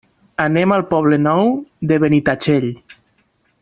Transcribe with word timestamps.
Anem 0.45 0.73
al 0.77 0.85
Poble 0.93 1.19
Nou 1.27 1.53
de 1.93 2.01
Benitatxell. 2.07 2.69